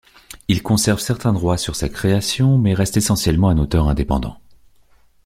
[0.47, 4.39] Il conserve certains droits sur sa création, mais reste essentiellement un auteur indépendant.